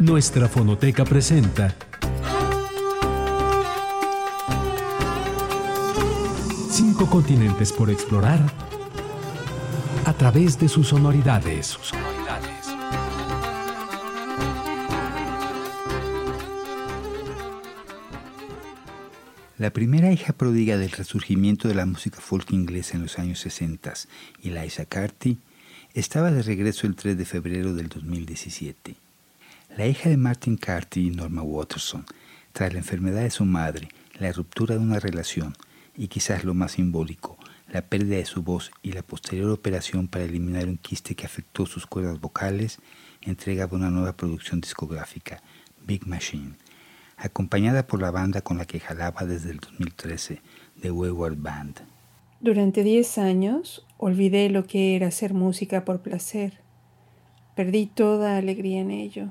[0.00, 1.74] Nuestra fonoteca presenta
[6.70, 8.38] Cinco continentes por explorar
[10.04, 11.76] a través de sus sonoridades.
[19.58, 23.92] La primera hija pródiga del resurgimiento de la música folk inglesa en los años 60,
[24.44, 25.38] Eliza Carty,
[25.92, 29.07] estaba de regreso el 3 de febrero del 2017.
[29.78, 32.04] La hija de Martin Carty Norma Watterson,
[32.52, 33.86] tras la enfermedad de su madre,
[34.18, 35.54] la ruptura de una relación
[35.96, 37.38] y quizás lo más simbólico,
[37.72, 41.64] la pérdida de su voz y la posterior operación para eliminar un quiste que afectó
[41.64, 42.80] sus cuerdas vocales,
[43.22, 45.44] entregaba una nueva producción discográfica,
[45.86, 46.56] Big Machine
[47.16, 50.40] acompañada por la banda con la que jalaba desde el 2013,
[50.82, 51.82] The Wayward Band.
[52.40, 56.58] Durante diez años olvidé lo que era hacer música por placer.
[57.54, 59.30] Perdí toda alegría en ello.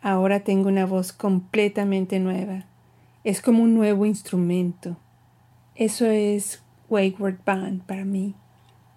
[0.00, 2.64] Ahora tengo una voz completamente nueva.
[3.24, 4.96] Es como un nuevo instrumento.
[5.74, 8.34] Eso es Wayward Band para mí.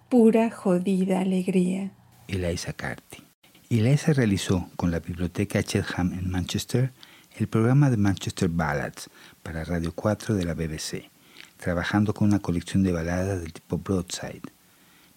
[0.08, 1.90] Pura jodida alegría.
[2.28, 3.22] Eliza Carty.
[3.68, 6.92] Eliza realizó con la biblioteca Chelham en Manchester
[7.36, 9.08] el programa de Manchester Ballads
[9.42, 11.10] para Radio 4 de la BBC,
[11.56, 14.42] trabajando con una colección de baladas del tipo Broadside.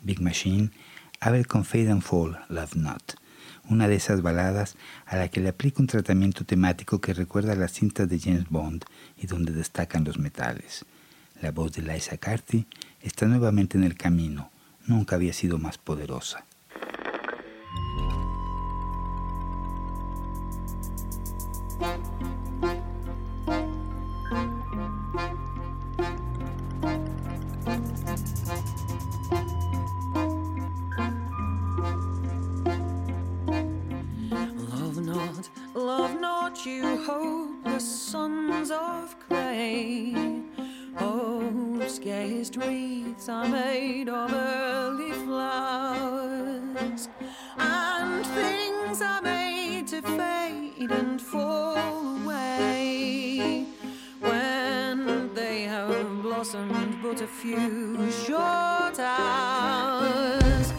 [0.01, 0.71] Big Machine
[1.19, 3.15] abre con Fade and Fall, Love Not,
[3.69, 7.55] una de esas baladas a la que le aplica un tratamiento temático que recuerda a
[7.55, 8.85] las cintas de James Bond
[9.17, 10.85] y donde destacan los metales.
[11.41, 12.65] La voz de Liza Carty
[13.01, 14.51] está nuevamente en el camino,
[14.87, 16.45] nunca había sido más poderosa.
[56.45, 60.74] blossomed but a few short hours.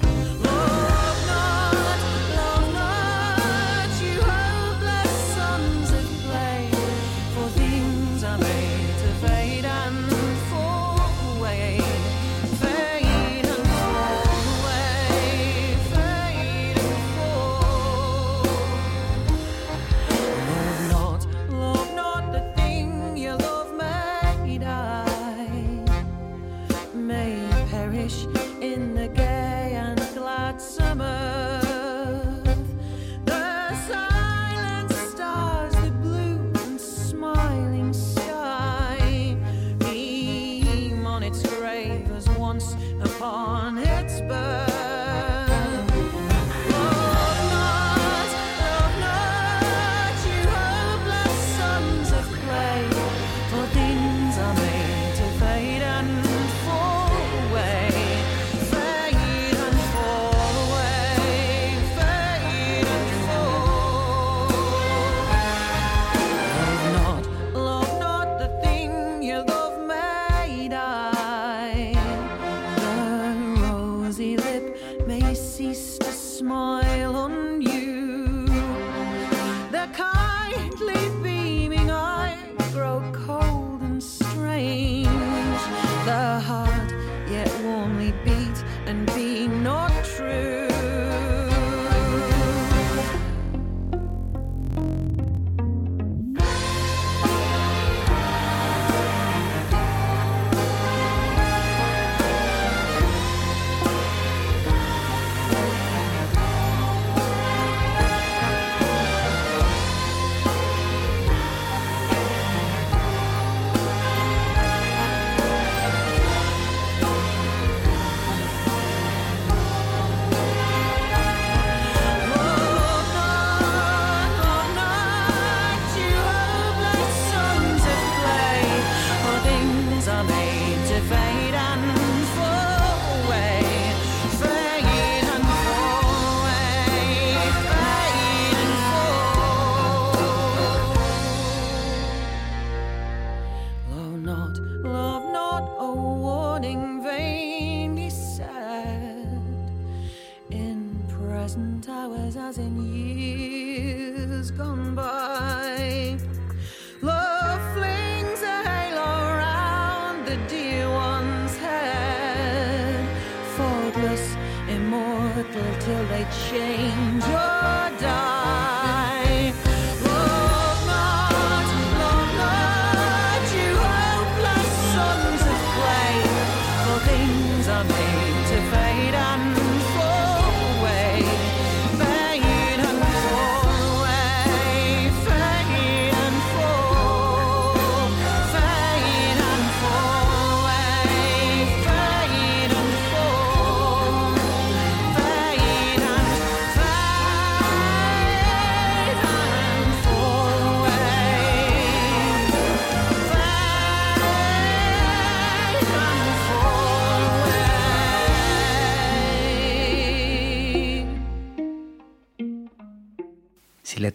[165.80, 168.45] Till they change or die.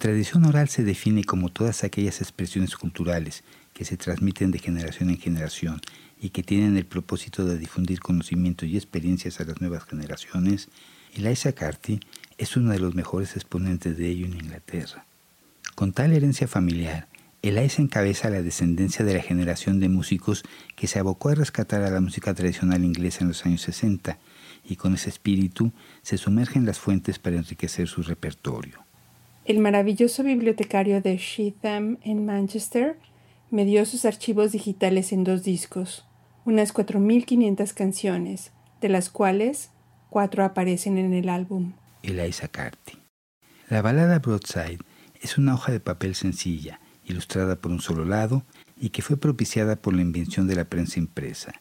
[0.01, 5.19] Tradición oral se define como todas aquellas expresiones culturales que se transmiten de generación en
[5.19, 5.80] generación
[6.19, 10.69] y que tienen el propósito de difundir conocimientos y experiencias a las nuevas generaciones,
[11.13, 12.00] Eliza Carty
[12.39, 15.06] es uno de los mejores exponentes de ello en Inglaterra.
[15.75, 17.07] Con tal herencia familiar,
[17.44, 20.42] Eliza encabeza la descendencia de la generación de músicos
[20.75, 24.18] que se abocó a rescatar a la música tradicional inglesa en los años 60
[24.68, 25.71] y con ese espíritu
[26.01, 28.90] se sumerge en las fuentes para enriquecer su repertorio.
[29.43, 32.99] El maravilloso bibliotecario de Sheatham en Manchester
[33.49, 36.05] me dio sus archivos digitales en dos discos,
[36.45, 38.51] unas 4.500 canciones,
[38.81, 39.71] de las cuales
[40.11, 41.73] cuatro aparecen en el álbum.
[42.03, 42.99] Eliza Carty.
[43.67, 44.79] La balada Broadside
[45.21, 48.44] es una hoja de papel sencilla, ilustrada por un solo lado
[48.79, 51.53] y que fue propiciada por la invención de la prensa impresa.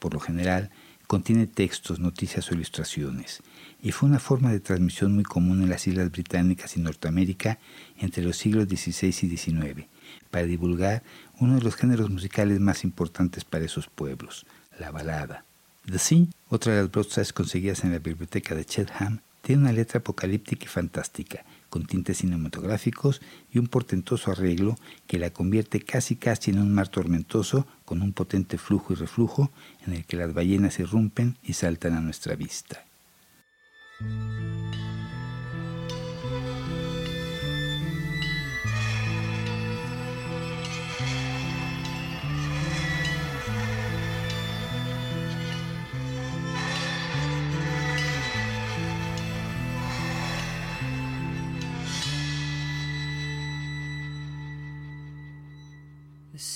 [0.00, 0.70] Por lo general,
[1.10, 3.42] contiene textos, noticias o ilustraciones,
[3.82, 7.58] y fue una forma de transmisión muy común en las Islas Británicas y Norteamérica
[7.98, 9.86] entre los siglos XVI y XIX,
[10.30, 11.02] para divulgar
[11.40, 14.46] uno de los géneros musicales más importantes para esos pueblos,
[14.78, 15.44] la balada.
[15.84, 19.98] The Sea, otra de las broadsides conseguidas en la biblioteca de Chatham, tiene una letra
[19.98, 24.76] apocalíptica y fantástica, con tintes cinematográficos y un portentoso arreglo
[25.06, 29.50] que la convierte casi casi en un mar tormentoso con un potente flujo y reflujo
[29.86, 32.84] en el que las ballenas irrumpen y saltan a nuestra vista.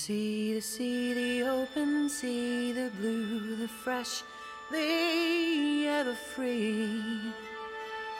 [0.06, 4.22] Sea, the sea, the open sea, the blue, the fresh,
[4.70, 7.32] the ever free.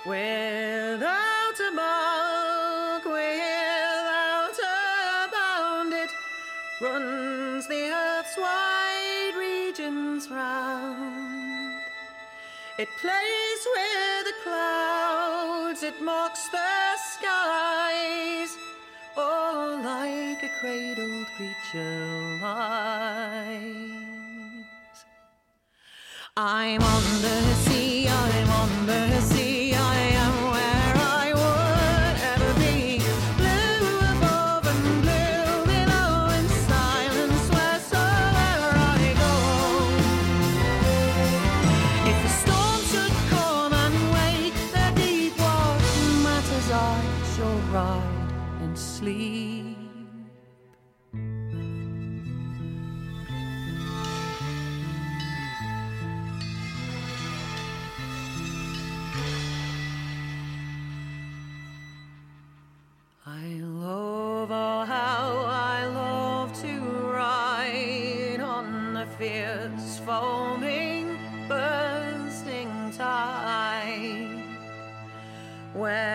[0.06, 6.08] Without a mark, without a bound, it
[6.80, 11.82] runs the earth's wide regions round.
[12.78, 18.63] It plays with the clouds, it mocks the skies.
[20.34, 23.54] Like a cradled creature lies.
[26.36, 29.33] I'm on the sea, I'm on the sea,
[70.20, 71.18] foaming,
[71.48, 74.28] bursting tide,
[75.72, 76.13] where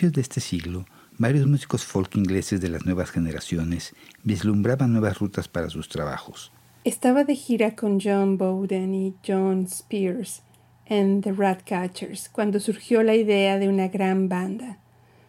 [0.00, 0.86] principios de este siglo,
[1.18, 6.52] varios músicos folk ingleses de las nuevas generaciones vislumbraban nuevas rutas para sus trabajos.
[6.84, 10.40] Estaba de gira con John Bowden y John Spears
[10.86, 14.78] en The Ratcatchers cuando surgió la idea de una gran banda.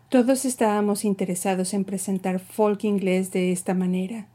[0.08, 4.28] Todos estábamos interesados en presentar folk inglés de esta manera.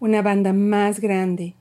[0.00, 1.54] Una banda más grande,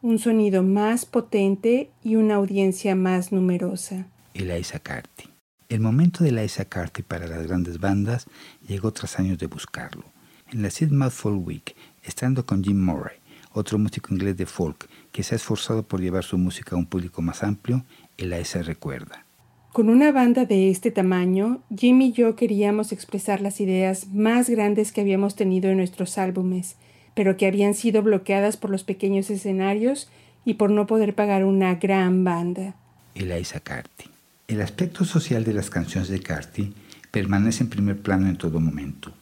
[0.00, 4.06] un sonido más potente y una audiencia más numerosa.
[4.32, 5.37] Eliza Carty.
[5.68, 8.26] El momento de Eliza Carty para las grandes bandas
[8.66, 10.04] llegó tras años de buscarlo.
[10.50, 13.18] En la Sidmouth Folk Week, estando con Jim Murray,
[13.52, 16.86] otro músico inglés de folk que se ha esforzado por llevar su música a un
[16.86, 17.84] público más amplio,
[18.16, 19.26] Eliza recuerda.
[19.74, 24.90] Con una banda de este tamaño, Jim y yo queríamos expresar las ideas más grandes
[24.90, 26.76] que habíamos tenido en nuestros álbumes,
[27.12, 30.08] pero que habían sido bloqueadas por los pequeños escenarios
[30.46, 32.74] y por no poder pagar una gran banda.
[33.14, 34.17] Eliza Carty.
[34.48, 36.72] El aspecto social de las canciones de Carty
[37.10, 39.12] permanece en primer plano en todo momento.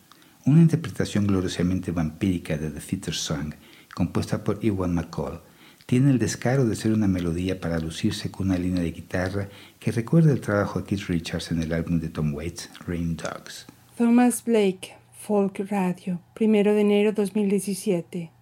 [0.44, 3.52] Una interpretación gloriosamente vampírica de The Theatre Song,
[3.92, 5.40] compuesta por Ewan McCall,
[5.84, 9.48] tiene el descaro de ser una melodía para lucirse con una línea de guitarra
[9.80, 13.66] que recuerda el trabajo de Keith Richards en el álbum de Tom Waits, Rain Dogs.
[13.98, 18.35] Thomas Blake, Folk Radio, 1 de enero 2017.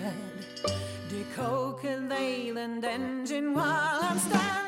[0.00, 0.14] Tread,
[1.08, 4.67] decoke a Leyland engine while I'm standing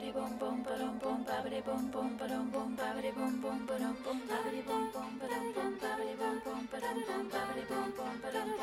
[0.00, 4.20] abre bom bom parom bom abre bom bom parom bom abre bom bom parom bom
[4.36, 8.59] abre bom bom parom bom abre bom bom parom bom abre bom bom parom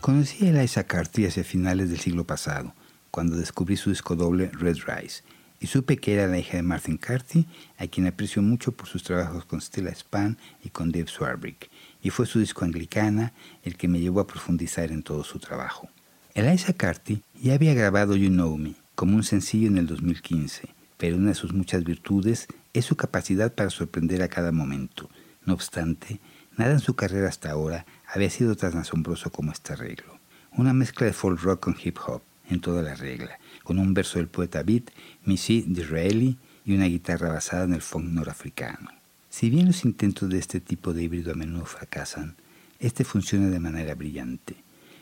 [0.00, 2.74] Conocí a Eliza Carty hacia finales del siglo pasado,
[3.10, 5.22] cuando descubrí su disco doble Red Rise,
[5.60, 9.02] y supe que era la hija de Martin Carty, a quien aprecio mucho por sus
[9.02, 11.68] trabajos con Stella Span y con Dave Swarbrick,
[12.00, 15.90] y fue su disco Anglicana el que me llevó a profundizar en todo su trabajo.
[16.32, 21.18] Eliza Carty ya había grabado You Know Me como un sencillo en el 2015, pero
[21.18, 25.10] una de sus muchas virtudes es su capacidad para sorprender a cada momento.
[25.44, 26.20] No obstante,
[26.56, 30.18] nada en su carrera hasta ahora había sido tan asombroso como este arreglo.
[30.56, 34.18] Una mezcla de folk rock con hip hop, en toda la regla, con un verso
[34.18, 34.90] del poeta Beat,
[35.24, 38.90] Missy Disraeli y una guitarra basada en el funk norafricano.
[39.28, 42.34] Si bien los intentos de este tipo de híbrido a menudo fracasan,
[42.80, 44.56] este funciona de manera brillante.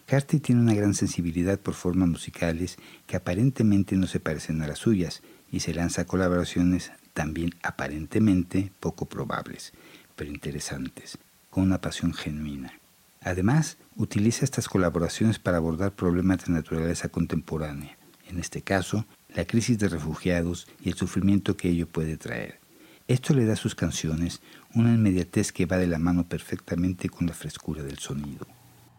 [0.06, 4.78] Carty tiene una gran sensibilidad por formas musicales que aparentemente no se parecen a las
[4.78, 9.72] suyas y se lanza a colaboraciones también aparentemente poco probables,
[10.16, 11.18] pero interesantes,
[11.61, 12.73] una pasión genuina.
[13.21, 19.79] Además, utiliza estas colaboraciones para abordar problemas de naturaleza contemporánea, en este caso, la crisis
[19.79, 22.59] de refugiados y el sufrimiento que ello puede traer.
[23.09, 24.42] Esto le da a sus canciones
[24.75, 28.47] una inmediatez que va de la mano perfectamente con la frescura del sonido.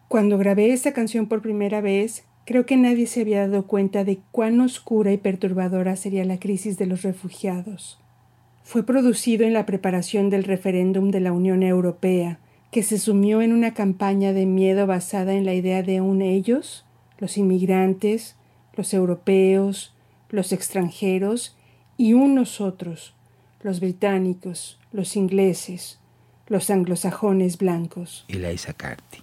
[0.08, 4.18] Cuando grabé esta canción por primera vez, creo que nadie se había dado cuenta de
[4.32, 8.00] cuán oscura y perturbadora sería la crisis de los refugiados.
[8.64, 13.52] Fue producido en la preparación del referéndum de la Unión Europea, que se sumió en
[13.52, 16.84] una campaña de miedo basada en la idea de un ellos,
[17.18, 18.36] los inmigrantes,
[18.74, 19.92] los europeos,
[20.28, 21.56] los extranjeros,
[21.96, 23.14] y un nosotros,
[23.62, 25.98] los británicos, los ingleses,
[26.46, 28.24] los anglosajones blancos.
[28.28, 29.22] Eliza Carty.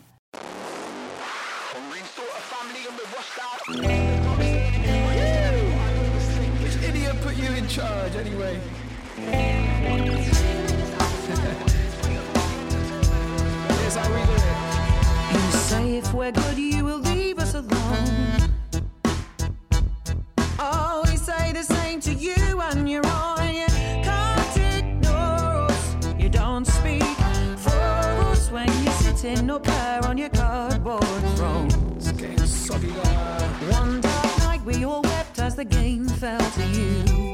[16.27, 18.51] We're good, you will leave us alone.
[20.59, 23.55] Oh, we say the same to you and you're on.
[23.55, 23.65] You
[24.03, 25.95] can't ignore us.
[26.19, 27.03] You don't speak
[27.57, 27.79] for
[28.29, 31.03] us when you're sitting up there on your cardboard.
[32.17, 32.89] Getting soggy
[33.69, 37.26] One dark night we all wept as the game fell to you.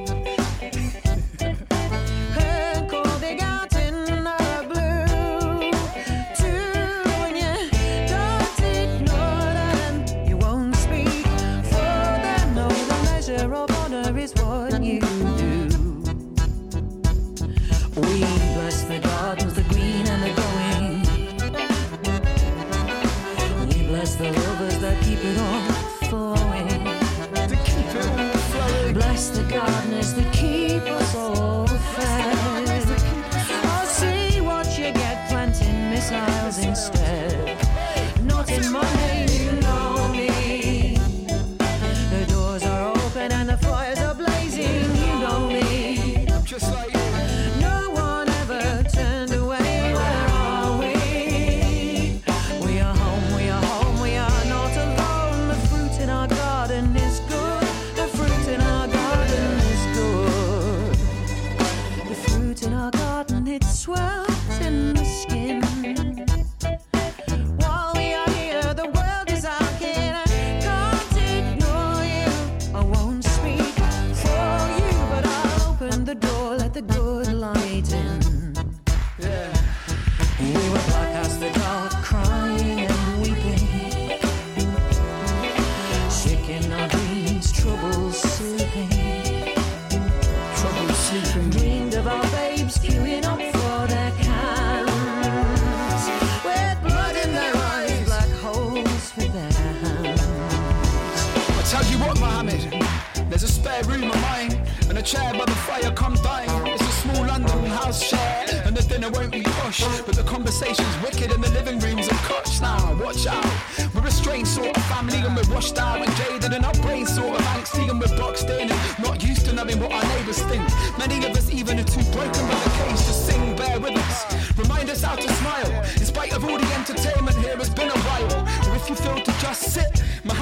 [105.14, 105.92] Chair by the fire.
[105.92, 106.50] Come dine.
[106.68, 110.96] It's a small London house share, and the dinner won't be posh, but the conversation's
[111.04, 112.62] wicked and the living room's a coach.
[112.62, 113.46] Now, watch out.
[113.94, 117.14] We're a strange sort of family and we're washed out and jaded and our brains
[117.14, 120.42] sort of angsty and we're boxed in and not used to knowing what our neighbours
[120.50, 120.64] think.
[120.98, 123.56] Many of us even are too broken by the cage to sing.
[123.56, 124.18] Bear with us.
[124.58, 125.72] Remind us how to smile.
[126.02, 128.32] In spite of all the entertainment here it's been a while.
[128.68, 129.93] Or if you feel to just sit,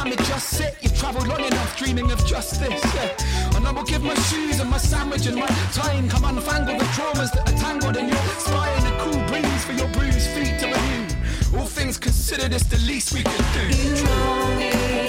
[0.03, 0.77] Mohammed, just sit.
[0.81, 2.81] You've travelled long enough dreaming of justice.
[2.95, 3.55] Yeah.
[3.55, 6.09] And I will give my shoes and my sandwich and my time.
[6.09, 8.87] Come unfangle the traumas that are tangled in your spine.
[8.87, 11.59] A cool breeze for your bruised feet to renew.
[11.59, 13.77] All things considered, it's the least we could do.
[13.77, 15.00] You know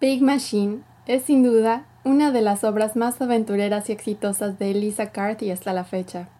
[0.00, 5.12] Big Machine es sin duda una de las obras más aventureras y exitosas de Elisa
[5.12, 6.30] Carthy hasta la fecha.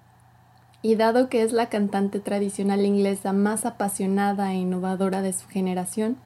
[0.81, 6.17] Y dado que es la cantante tradicional inglesa más apasionada e innovadora de su generación,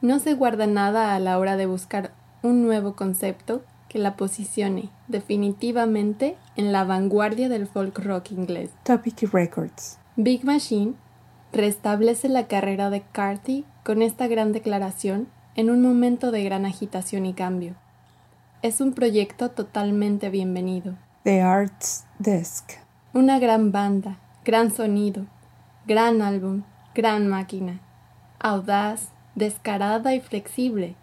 [0.00, 4.88] no se guarda nada a la hora de buscar un nuevo concepto que la posicione
[5.08, 8.70] definitivamente en la vanguardia del folk rock inglés.
[8.82, 9.98] Topic Records.
[10.16, 10.94] Big Machine
[11.52, 17.24] restablece la carrera de Carthy con esta gran declaración en un momento de gran agitación
[17.24, 17.74] y cambio.
[18.60, 20.96] Es un proyecto totalmente bienvenido.
[21.24, 22.72] The Arts Desk.
[23.14, 25.24] Una gran banda, gran sonido,
[25.86, 26.62] gran álbum,
[26.94, 27.80] gran máquina.
[28.38, 30.94] Audaz, descarada y flexible.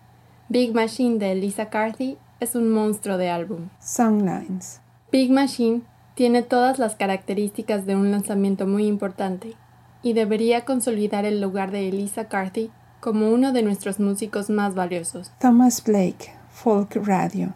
[0.50, 3.70] Big Machine de Elisa Carthy es un monstruo de álbum.
[3.80, 4.82] Songlines.
[5.12, 5.82] Big Machine
[6.14, 9.56] tiene todas las características de un lanzamiento muy importante
[10.04, 12.70] y debería consolidar el lugar de Elisa Carthy
[13.04, 15.34] como uno de nuestros músicos más valiosos.
[15.38, 17.54] Thomas Blake, Folk Radio.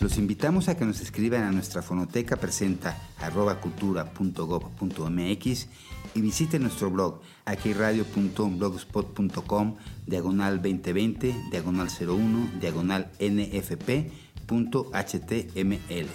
[0.00, 5.68] Los invitamos a que nos escriban a nuestra fonoteca presenta arroba cultura.gov.mx
[6.14, 13.10] y visiten nuestro blog aquiradio.blogspot.com diagonal 2020 diagonal 01 diagonal
[14.44, 16.08] nfp.html.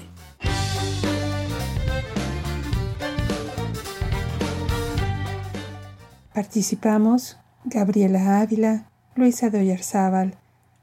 [6.33, 10.35] Participamos Gabriela Ávila, Luisa de Oyarzábal,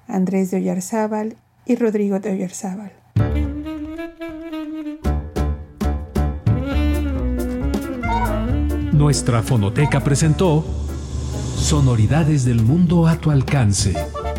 [0.07, 2.93] Andrés de Oyarzábal y Rodrigo de Oyarzábal.
[8.93, 10.65] Nuestra fonoteca presentó
[11.57, 13.95] Sonoridades del mundo a tu alcance.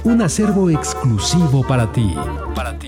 [0.07, 2.15] Un acervo exclusivo para ti.
[2.55, 2.87] Para ti.